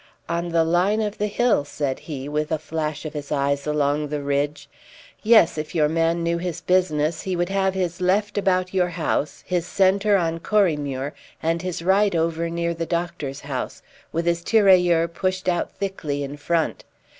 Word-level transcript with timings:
"On 0.27 0.49
the 0.49 0.63
line 0.63 0.99
of 0.99 1.19
the 1.19 1.27
hill?" 1.27 1.63
said 1.63 1.99
he, 1.99 2.27
with 2.27 2.51
a 2.51 2.57
flash 2.57 3.05
of 3.05 3.13
his 3.13 3.31
eyes 3.31 3.67
along 3.67 4.07
the 4.07 4.23
ridge. 4.23 4.67
"Yes, 5.21 5.59
if 5.59 5.75
your 5.75 5.87
man 5.87 6.23
knew 6.23 6.39
his 6.39 6.59
business 6.59 7.21
he 7.21 7.35
would 7.35 7.49
have 7.49 7.75
his 7.75 8.01
left 8.01 8.35
about 8.35 8.73
your 8.73 8.87
house, 8.89 9.43
his 9.45 9.67
centre 9.67 10.17
on 10.17 10.39
Corriemuir, 10.39 11.13
and 11.43 11.61
his 11.61 11.83
right 11.83 12.15
over 12.15 12.49
near 12.49 12.73
the 12.73 12.87
doctor's 12.87 13.41
house, 13.41 13.83
with 14.11 14.25
his 14.25 14.43
tirailleurs 14.43 15.11
pushed 15.13 15.47
out 15.47 15.71
thickly 15.71 16.23
in 16.23 16.35
front. 16.35 16.83